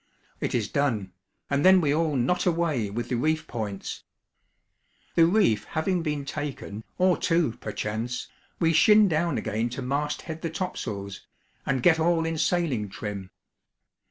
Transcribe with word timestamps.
It 0.39 0.55
is 0.55 0.67
done, 0.67 1.13
and 1.47 1.63
then 1.63 1.79
we 1.79 1.93
all 1.93 2.15
'knot 2.15 2.47
away' 2.47 2.89
with 2.89 3.09
the 3.09 3.15
reef 3.17 3.45
points. 3.45 4.03
The 5.13 5.27
reef 5.27 5.65
having 5.65 6.01
been 6.01 6.25
taken 6.25 6.83
(or 6.97 7.17
two, 7.17 7.51
perchance), 7.61 8.27
we 8.59 8.73
shin 8.73 9.07
down 9.07 9.37
again 9.37 9.69
to 9.69 9.83
mast 9.83 10.23
head 10.23 10.41
the 10.41 10.49
topsails, 10.49 11.27
and 11.67 11.83
get 11.83 11.99
all 11.99 12.25
in 12.25 12.39
sailing 12.39 12.89
trim. 12.89 13.29